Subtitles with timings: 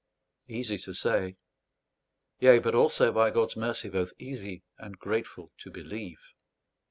[0.47, 1.37] Easy to say:
[2.39, 6.19] yea, but also, by God's mercy, both easy and grateful to believe!